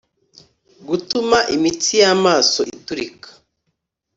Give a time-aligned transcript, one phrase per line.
[0.87, 3.29] Gutuma imitsi y’amaso iturika